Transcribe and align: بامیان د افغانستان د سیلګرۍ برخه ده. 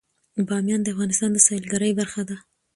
بامیان 0.47 0.81
د 0.83 0.87
افغانستان 0.93 1.29
د 1.33 1.37
سیلګرۍ 1.47 1.91
برخه 1.99 2.21
ده. 2.29 2.37